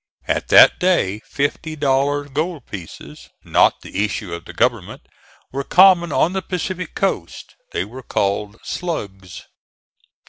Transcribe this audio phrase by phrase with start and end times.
[0.27, 5.03] At that day fifty dollar gold pieces, not the issue of the government,
[5.51, 7.53] were common on the Pacific coast.
[7.71, 9.45] They were called slugs.